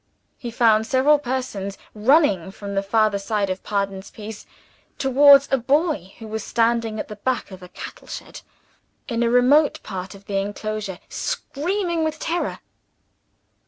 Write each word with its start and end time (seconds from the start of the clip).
He 0.35 0.49
found 0.49 0.87
several 0.87 1.19
persons 1.19 1.77
running 1.93 2.49
from 2.49 2.73
the 2.73 2.81
farther 2.81 3.19
side 3.19 3.51
of 3.51 3.61
Pardon's 3.61 4.09
Piece 4.09 4.47
towards 4.97 5.47
a 5.51 5.59
boy 5.59 6.15
who 6.17 6.27
was 6.27 6.43
standing 6.43 6.99
at 6.99 7.07
the 7.07 7.17
back 7.17 7.51
of 7.51 7.61
a 7.61 7.67
cattle 7.69 8.07
shed, 8.07 8.41
in 9.07 9.21
a 9.21 9.29
remote 9.29 9.83
part 9.83 10.15
of 10.15 10.25
the 10.25 10.37
enclosure, 10.37 10.97
screaming 11.07 12.03
with 12.03 12.17
terror. 12.17 12.61